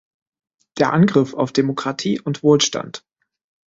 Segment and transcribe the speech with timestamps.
[0.79, 3.05] Der Angriff auf Demokratie und Wohlstand.